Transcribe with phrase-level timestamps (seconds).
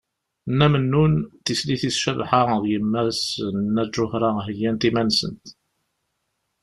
[0.51, 1.13] Nna Mennun,
[1.45, 3.23] tislit-is Cabḥa d yemma-s
[3.59, 5.45] Nna Ǧuhra heyyant iman-nsent.